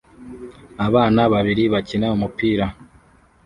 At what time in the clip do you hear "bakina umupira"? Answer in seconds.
1.73-2.65